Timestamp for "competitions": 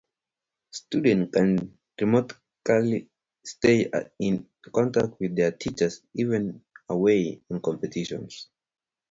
7.61-8.49